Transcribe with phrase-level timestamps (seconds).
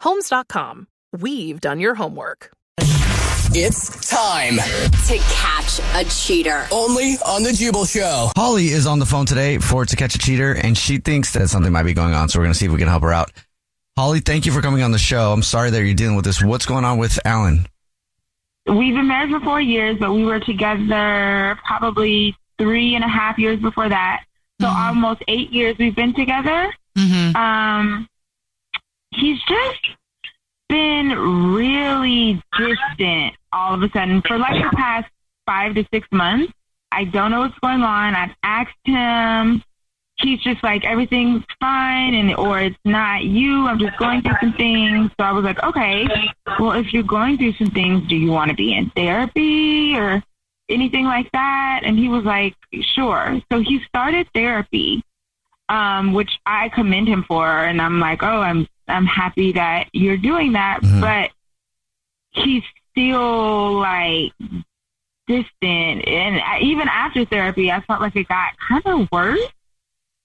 [0.00, 0.86] Homes.com.
[1.12, 2.52] We've done your homework.
[2.80, 6.66] It's time to catch a cheater.
[6.70, 8.30] only on the Jubal Show.
[8.36, 11.48] Holly is on the phone today for To Catch a Cheater, and she thinks that
[11.48, 12.28] something might be going on.
[12.28, 13.32] So we're going to see if we can help her out.
[13.96, 15.32] Holly, thank you for coming on the show.
[15.32, 16.42] I'm sorry that you're dealing with this.
[16.42, 17.66] What's going on with Alan?
[18.66, 23.38] We've been married for four years, but we were together probably three and a half
[23.38, 24.24] years before that.
[24.60, 26.70] So almost eight years we've been together.
[27.34, 28.06] Um,
[29.18, 29.80] he's just
[30.68, 31.08] been
[31.54, 35.08] really distant all of a sudden for like the past
[35.46, 36.52] five to six months.
[36.92, 38.14] I don't know what's going on.
[38.14, 39.62] I've asked him.
[40.20, 43.68] He's just like everything's fine, and or it's not you.
[43.68, 45.10] I'm just going through some things.
[45.18, 46.08] So I was like, okay,
[46.58, 50.22] well, if you're going through some things, do you want to be in therapy or
[50.68, 51.82] anything like that?
[51.84, 52.56] And he was like,
[52.94, 53.40] sure.
[53.52, 55.04] So he started therapy,
[55.68, 60.16] um, which I commend him for, and I'm like, oh, I'm I'm happy that you're
[60.16, 61.30] doing that, but
[62.30, 62.62] he's
[62.92, 64.32] still like
[65.26, 69.40] distant, and I- even after therapy, I felt like it got kind of worse.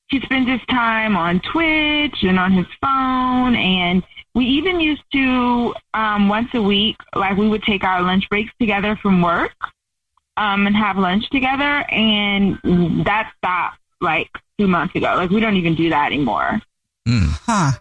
[0.07, 4.03] He spends his time on Twitch and on his phone, and
[4.35, 8.52] we even used to um, once a week, like we would take our lunch breaks
[8.59, 9.53] together from work
[10.38, 12.57] um, and have lunch together, and
[13.06, 15.13] that stopped like two months ago.
[15.16, 16.62] Like we don't even do that anymore.
[17.07, 17.72] Huh.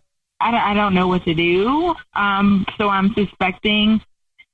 [0.43, 1.95] I don't, I don't know what to do.
[2.15, 4.01] Um, so I'm suspecting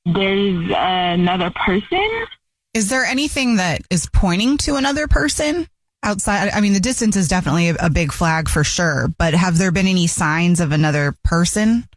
[0.05, 2.09] there's another person.
[2.75, 5.67] Is there anything that is pointing to another person
[6.03, 6.51] outside?
[6.55, 9.73] I mean, the distance is definitely a, a big flag for sure, but have there
[9.73, 11.89] been any signs of another person?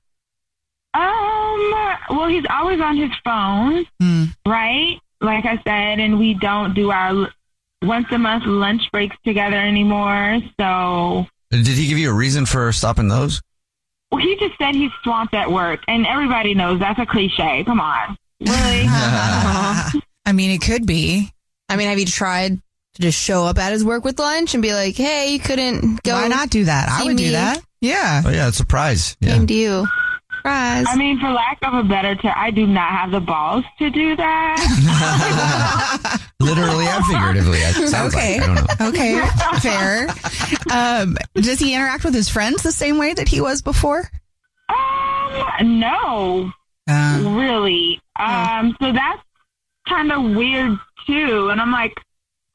[0.94, 1.73] Um,
[2.09, 4.25] well, he's always on his phone, Hmm.
[4.46, 4.97] right?
[5.22, 7.29] Like I said, and we don't do our
[7.84, 10.40] once a month lunch breaks together anymore.
[10.59, 13.41] So Did he give you a reason for stopping those?
[14.12, 17.64] Well, he just said he's swamped at work, and everybody knows that's a cliche.
[17.64, 18.52] Come on, really?
[20.26, 21.32] I mean, it could be.
[21.70, 22.60] I mean, have you tried
[22.96, 26.04] to just show up at his work with lunch and be like, "Hey, you couldn't
[26.04, 26.14] go"?
[26.14, 26.90] Why not do that?
[26.90, 27.26] I see would me?
[27.26, 27.62] do that.
[27.80, 28.22] Yeah.
[28.26, 29.18] Oh, yeah, it's a surprise.
[29.22, 29.34] Yeah.
[29.34, 29.88] Came to you.
[30.41, 30.85] Surprise.
[30.90, 33.90] I mean, for lack of a better term, I do not have the balls to
[33.91, 34.57] do that.
[36.40, 37.59] Literally and figuratively.
[37.59, 38.40] It sounds Okay.
[38.40, 38.50] like.
[38.50, 38.88] I don't know.
[38.90, 39.22] Okay.
[39.62, 40.07] Fair.
[40.72, 44.09] Um, does he interact with his friends the same way that he was before?
[44.69, 46.52] um, no,
[46.90, 48.00] Uh, really.
[48.19, 49.22] Um, so that's
[49.88, 51.50] kind of weird too.
[51.50, 51.94] And I'm like,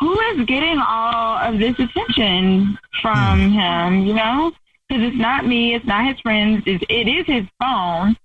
[0.01, 4.07] who is getting all of this attention from him?
[4.07, 4.53] You know,
[4.89, 8.17] because it's not me, it's not his friends, it's, it is his phone.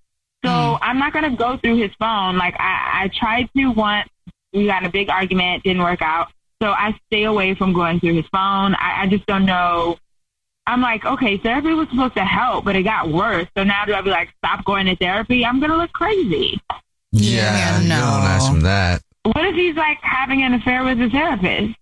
[0.43, 0.83] So hmm.
[0.83, 2.37] I'm not gonna go through his phone.
[2.37, 4.09] Like I, I tried to once.
[4.53, 6.27] We got in a big argument, didn't work out.
[6.61, 8.75] So I stay away from going through his phone.
[8.75, 9.97] I, I just don't know.
[10.67, 13.47] I'm like, okay, therapy was supposed to help, but it got worse.
[13.57, 15.45] So now do I be like, stop going to therapy?
[15.45, 16.59] I'm gonna look crazy.
[17.11, 17.95] Yeah, you no.
[17.95, 19.01] don't ask him that.
[19.23, 21.75] What if he's like having an affair with his therapist?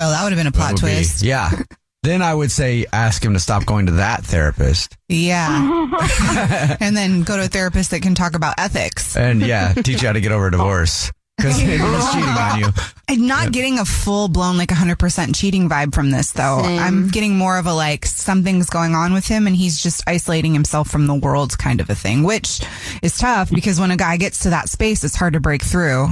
[0.00, 1.22] oh, that would have been a plot That would be- twist.
[1.22, 1.50] yeah.
[2.02, 4.96] Then I would say ask him to stop going to that therapist.
[5.08, 6.76] Yeah.
[6.80, 9.16] and then go to a therapist that can talk about ethics.
[9.16, 11.10] And yeah, teach you how to get over a divorce.
[11.38, 12.66] because he's cheating on you.
[13.08, 16.62] I'm not getting a full blown like 100% cheating vibe from this though.
[16.62, 16.78] Same.
[16.78, 20.52] I'm getting more of a like something's going on with him and he's just isolating
[20.52, 22.60] himself from the world kind of a thing, which
[23.02, 26.08] is tough because when a guy gets to that space, it's hard to break through.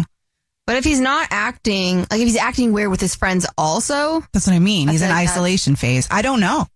[0.67, 4.47] But if he's not acting, like if he's acting weird with his friends also, That's
[4.47, 4.89] what I mean.
[4.89, 6.09] He's in like isolation phase.
[6.11, 6.67] I don't know.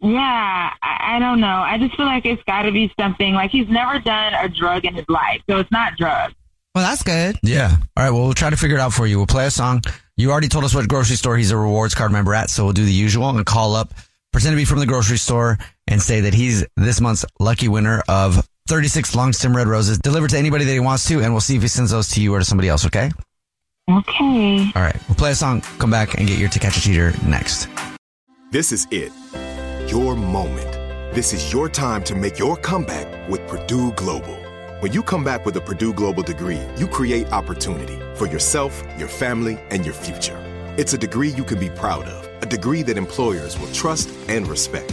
[0.00, 1.46] Yeah, I, I don't know.
[1.46, 4.84] I just feel like it's got to be something like he's never done a drug
[4.84, 6.34] in his life, so it's not drugs.
[6.74, 7.38] Well, that's good.
[7.42, 7.76] Yeah.
[7.96, 8.10] All right.
[8.10, 9.16] Well, we'll try to figure it out for you.
[9.16, 9.82] We'll play a song.
[10.16, 12.72] You already told us what grocery store he's a rewards card member at, so we'll
[12.72, 13.94] do the usual and call up,
[14.32, 15.58] pretend to be from the grocery store,
[15.88, 20.30] and say that he's this month's lucky winner of 36 long stem red roses delivered
[20.30, 22.34] to anybody that he wants to, and we'll see if he sends those to you
[22.34, 22.86] or to somebody else.
[22.86, 23.10] Okay.
[23.90, 24.70] Okay.
[24.74, 24.96] All right.
[25.06, 27.68] We'll play a song, come back, and get your To Catch a Cheater next.
[28.50, 29.12] This is it.
[29.90, 30.72] Your moment.
[31.14, 34.34] This is your time to make your comeback with Purdue Global.
[34.80, 39.08] When you come back with a Purdue Global degree, you create opportunity for yourself, your
[39.08, 40.38] family, and your future.
[40.78, 44.46] It's a degree you can be proud of, a degree that employers will trust and
[44.48, 44.92] respect.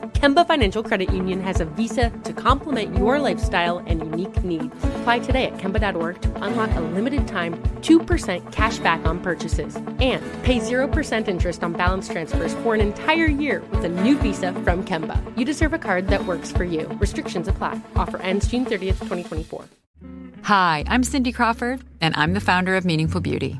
[0.21, 4.71] Kemba Financial Credit Union has a visa to complement your lifestyle and unique needs.
[4.99, 10.21] Apply today at Kemba.org to unlock a limited time 2% cash back on purchases and
[10.43, 14.83] pay 0% interest on balance transfers for an entire year with a new visa from
[14.85, 15.17] Kemba.
[15.35, 16.85] You deserve a card that works for you.
[16.99, 17.81] Restrictions apply.
[17.95, 19.65] Offer ends June 30th, 2024.
[20.43, 23.59] Hi, I'm Cindy Crawford, and I'm the founder of Meaningful Beauty.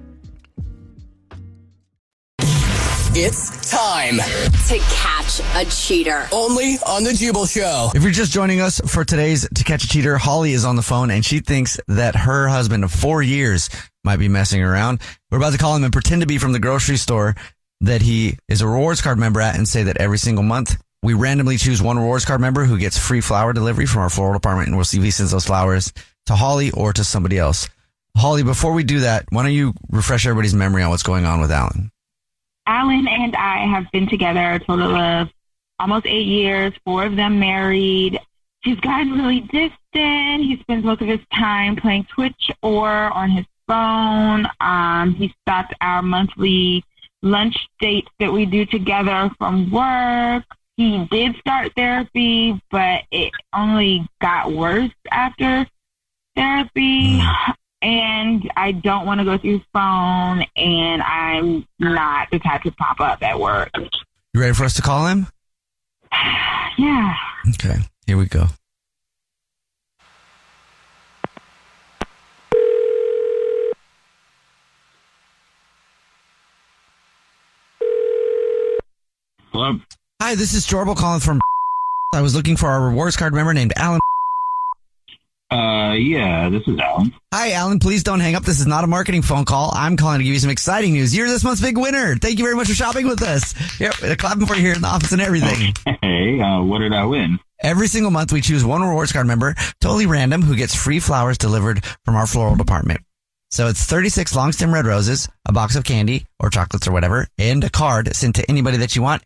[3.13, 6.29] It's time to catch a cheater.
[6.31, 7.91] only on the Jubal Show.
[7.93, 10.81] If you're just joining us for today's To Catch a Cheater, Holly is on the
[10.81, 13.69] phone and she thinks that her husband of four years
[14.05, 15.01] might be messing around.
[15.29, 17.35] We're about to call him and pretend to be from the grocery store
[17.81, 21.13] that he is a rewards card member at and say that every single month we
[21.13, 24.69] randomly choose one rewards card member who gets free flower delivery from our floral department
[24.69, 25.91] and we'll see if he sends those flowers
[26.27, 27.67] to Holly or to somebody else.
[28.15, 31.41] Holly, before we do that, why don't you refresh everybody's memory on what's going on
[31.41, 31.91] with Alan?
[32.67, 35.29] Alan and I have been together a total of
[35.79, 38.19] almost eight years, four of them married.
[38.63, 40.43] He's gotten really distant.
[40.43, 44.47] He spends most of his time playing Twitch or on his phone.
[44.59, 46.83] Um, he stopped our monthly
[47.23, 50.43] lunch dates that we do together from work.
[50.77, 55.65] He did start therapy, but it only got worse after
[56.35, 57.21] therapy.
[57.81, 62.71] And I don't want to go through his phone, and I'm not the type to
[62.71, 63.71] pop up at work.
[64.33, 65.27] You ready for us to call him?
[66.77, 67.13] Yeah.
[67.49, 67.75] Okay,
[68.07, 68.45] here we go.
[79.51, 79.79] Hello.
[80.21, 81.41] Hi, this is Jorbil calling from.
[82.13, 83.99] I was looking for our rewards card member named Alan.
[85.51, 87.13] Uh, yeah, this is Alan.
[87.33, 87.79] Hi, Alan.
[87.79, 88.43] Please don't hang up.
[88.43, 89.71] This is not a marketing phone call.
[89.75, 91.13] I'm calling to give you some exciting news.
[91.13, 92.15] You're this month's big winner.
[92.15, 93.53] Thank you very much for shopping with us.
[93.79, 95.73] Yep, they're clapping for you here in the office and everything.
[96.01, 97.39] Hey, uh, what did I win?
[97.61, 101.37] Every single month, we choose one rewards card member, totally random, who gets free flowers
[101.37, 103.01] delivered from our floral department.
[103.49, 107.27] So it's 36 long stem red roses, a box of candy or chocolates or whatever,
[107.37, 109.23] and a card sent to anybody that you want.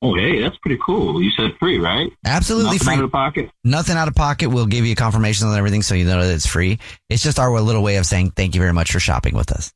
[0.00, 1.20] Oh, hey, that's pretty cool.
[1.20, 2.12] You said free, right?
[2.24, 2.94] Absolutely Nothing free.
[2.94, 3.50] out of pocket.
[3.64, 4.48] Nothing out of pocket.
[4.50, 6.78] We'll give you confirmations on everything so you know that it's free.
[7.08, 9.72] It's just our little way of saying thank you very much for shopping with us.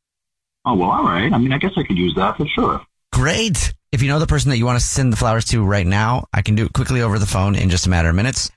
[0.65, 1.33] Oh, well, all right.
[1.33, 2.81] I mean, I guess I could use that for sure.
[3.13, 3.75] Great.
[3.91, 6.27] If you know the person that you want to send the flowers to right now,
[6.33, 8.49] I can do it quickly over the phone in just a matter of minutes.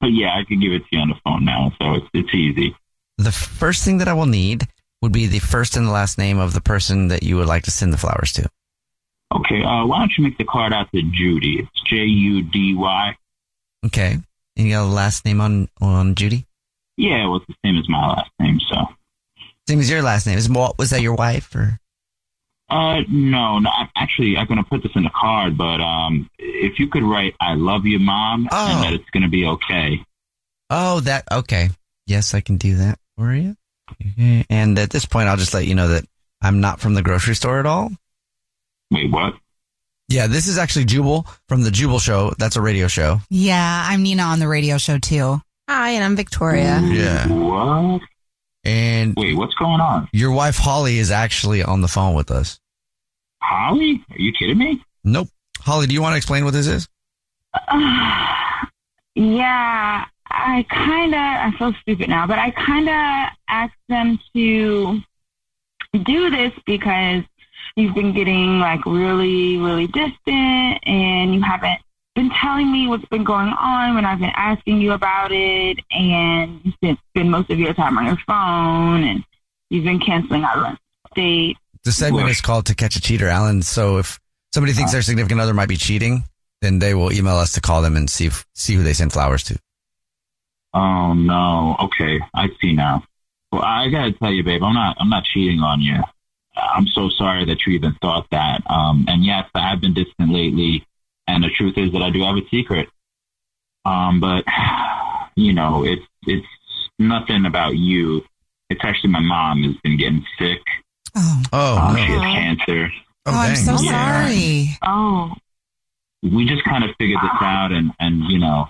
[0.00, 2.34] But yeah, I can give it to you on the phone now, so it's it's
[2.34, 2.74] easy.
[3.18, 4.66] The first thing that I will need
[5.02, 7.64] would be the first and the last name of the person that you would like
[7.64, 8.48] to send the flowers to.
[9.34, 11.60] Okay, uh, why don't you make the card out to Judy?
[11.60, 13.16] It's J U D Y.
[13.86, 14.18] Okay.
[14.56, 16.46] And you got a last name on on Judy?
[16.96, 18.76] Yeah, well, it's the same as my last name, so.
[19.66, 20.36] Same as your last name.
[20.36, 21.78] Is was that your wife or?
[22.68, 23.70] Uh, no, no.
[23.70, 27.34] I'm actually, I'm gonna put this in the card, but um, if you could write
[27.40, 30.04] "I love you, mom," and that it's gonna be okay.
[30.68, 31.70] Oh, that okay.
[32.06, 33.56] Yes, I can do that for you.
[33.92, 34.44] Okay.
[34.48, 36.04] And at this point, I'll just let you know that
[36.40, 37.90] I'm not from the grocery store at all.
[38.92, 39.34] Wait, what?
[40.08, 42.32] Yeah, this is actually Jubal from the Jubal Show.
[42.38, 43.18] That's a radio show.
[43.30, 45.40] Yeah, I'm Nina on the radio show too.
[45.68, 46.80] Hi, and I'm Victoria.
[46.84, 47.26] Yeah.
[47.28, 48.02] What?
[48.64, 50.08] And wait, what's going on?
[50.12, 52.60] Your wife Holly is actually on the phone with us.
[53.40, 54.04] Holly?
[54.10, 54.84] Are you kidding me?
[55.02, 55.28] Nope.
[55.60, 56.86] Holly, do you want to explain what this is?
[57.54, 58.66] Uh,
[59.14, 65.00] yeah, I kind of, I feel stupid now, but I kind of asked them to
[66.04, 67.24] do this because
[67.76, 71.80] you've been getting like really, really distant and you haven't
[72.14, 76.60] been telling me what's been going on when I've been asking you about it and
[76.64, 79.24] you spend, spend most of your time on your phone and
[79.70, 80.76] you've been canceling our
[81.14, 81.56] date.
[81.84, 83.62] The segment is called To Catch a Cheater, Alan.
[83.62, 84.20] So if
[84.52, 84.96] somebody thinks uh-huh.
[84.96, 86.24] their significant other might be cheating,
[86.60, 89.12] then they will email us to call them and see if, see who they send
[89.12, 89.58] flowers to.
[90.74, 91.76] Oh no.
[91.80, 93.04] Okay, I see now.
[93.50, 94.96] Well, I gotta tell you, babe, I'm not.
[94.98, 95.96] I'm not cheating on you.
[96.56, 98.62] I'm so sorry that you even thought that.
[98.68, 100.86] Um, and yes, I have been distant lately,
[101.26, 102.88] and the truth is that I do have a secret.
[103.84, 104.44] Um, but
[105.36, 106.46] you know, it's it's
[106.98, 108.22] nothing about you.
[108.70, 110.60] It's actually my mom has been getting sick.
[111.14, 112.04] Oh, oh, um, no.
[112.06, 112.92] she has cancer.
[113.26, 114.24] Oh, I'm so Yeah.
[114.24, 114.78] sorry.
[114.82, 115.32] Oh,
[116.22, 118.68] we just kind of figured this out and and you know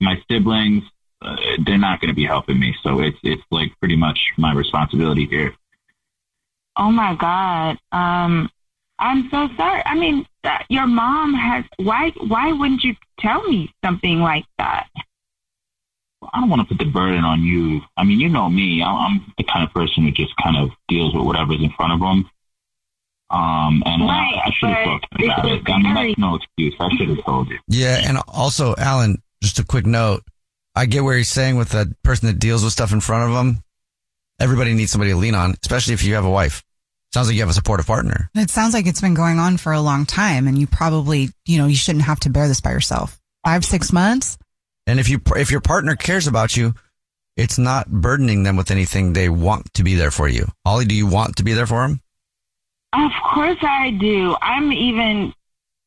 [0.00, 0.82] my siblings
[1.22, 4.52] uh, they're not going to be helping me so it's it's like pretty much my
[4.52, 5.54] responsibility here
[6.78, 7.78] oh my God.
[7.92, 8.50] Um,
[8.98, 9.82] I'm so sorry.
[9.84, 14.86] I mean, uh, your mom has, why, why wouldn't you tell me something like that?
[16.32, 18.96] i don't want to put the burden on you i mean you know me i'm,
[18.96, 22.00] I'm the kind of person who just kind of deals with whatever's in front of
[22.00, 22.28] them
[23.30, 25.94] um and Right, I, I should have but talked about this it is i mean
[25.94, 29.86] that's no excuse i should have told you Yeah, and also, Alan, just a quick
[29.86, 30.24] note.
[30.74, 33.36] I get where he's saying with the person that deals with stuff in front of
[33.36, 33.62] them.
[34.40, 36.62] Everybody needs somebody to lean on, especially if you have a wife.
[37.12, 38.30] Sounds like you have a supportive partner.
[38.34, 41.58] It sounds like it's been going on for a long time, and you probably, you
[41.58, 43.18] know, you shouldn't have to bear this by yourself.
[43.44, 44.36] Five, six months.
[44.86, 46.74] And if you if your partner cares about you,
[47.36, 49.12] it's not burdening them with anything.
[49.12, 50.46] They want to be there for you.
[50.66, 52.00] Holly, do you want to be there for him?
[52.92, 54.36] Of course I do.
[54.40, 55.32] I'm even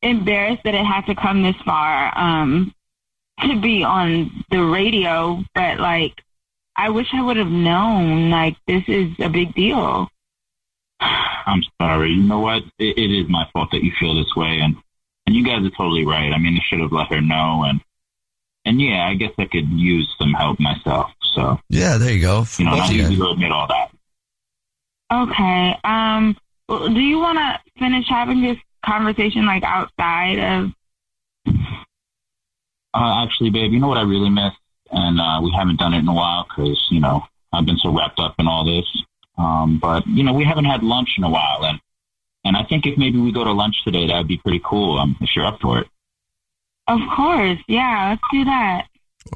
[0.02, 2.74] embarrassed that it had to come this far um,
[3.40, 6.22] to be on the radio, but like,
[6.76, 10.08] I wish I would have known, like, this is a big deal.
[11.46, 14.60] I'm sorry you know what it, it is my fault that you feel this way
[14.60, 14.76] and
[15.26, 17.80] and you guys are totally right i mean i should have let her know and
[18.64, 22.44] and yeah i guess i could use some help myself so Yeah, there you go.
[22.58, 23.90] you know Both not of you easy to admit all that
[25.12, 25.76] Okay.
[25.84, 26.34] Um,
[26.70, 30.72] well, do you want to finish having this conversation, like, outside of
[32.94, 34.52] Uh, actually, babe, you know what I really miss,
[34.90, 37.90] and uh, we haven't done it in a while because you know I've been so
[37.90, 38.86] wrapped up in all this.
[39.38, 41.80] Um, but you know we haven't had lunch in a while, and
[42.44, 44.98] and I think if maybe we go to lunch today, that would be pretty cool.
[44.98, 45.88] Um, if you're up for it.
[46.88, 47.58] Of course.
[47.68, 48.86] Yeah, let's do that.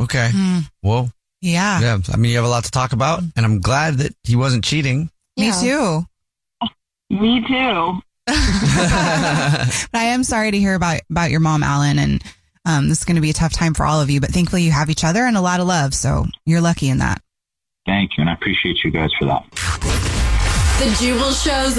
[0.00, 0.31] Okay.
[0.33, 0.59] Hmm.
[0.83, 1.11] Well,
[1.41, 1.81] Yeah.
[1.81, 1.99] yeah.
[2.12, 4.65] I mean, you have a lot to talk about, and I'm glad that he wasn't
[4.65, 5.11] cheating.
[5.37, 6.05] Me too.
[7.11, 8.00] Me too.
[8.26, 8.35] but
[9.95, 12.23] I am sorry to hear about about your mom, Alan, and
[12.65, 14.21] um, this is going to be a tough time for all of you.
[14.21, 16.99] But thankfully, you have each other and a lot of love, so you're lucky in
[16.99, 17.23] that.
[17.87, 19.45] Thank you, and I appreciate you guys for that.
[20.78, 21.78] The Jubal shows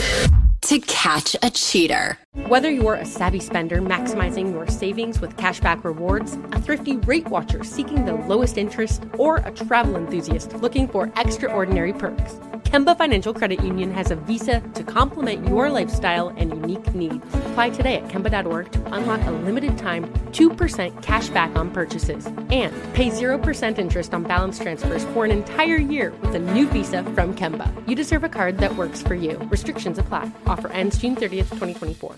[0.62, 2.18] to catch a cheater.
[2.48, 7.64] Whether you're a savvy spender maximizing your savings with cashback rewards, a thrifty rate watcher
[7.64, 13.64] seeking the lowest interest, or a travel enthusiast looking for extraordinary perks, Kemba Financial Credit
[13.64, 17.26] Union has a visa to complement your lifestyle and unique needs.
[17.46, 22.76] Apply today at Kemba.org to unlock a limited time 2% cash back on purchases and
[22.94, 27.34] pay 0% interest on balance transfers for an entire year with a new visa from
[27.34, 27.72] Kemba.
[27.88, 29.38] You deserve a card that works for you.
[29.50, 30.30] Restrictions apply.
[30.46, 32.18] Offer ends June 30th, 2024.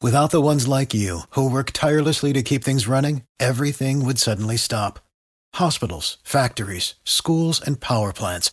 [0.00, 4.58] Without the ones like you, who work tirelessly to keep things running, everything would suddenly
[4.58, 5.00] stop.
[5.54, 8.52] Hospitals, factories, schools, and power plants,